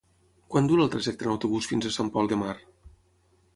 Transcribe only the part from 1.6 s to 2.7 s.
fins a Sant Pol de Mar?